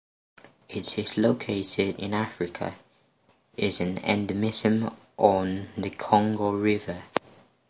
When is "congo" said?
5.91-6.53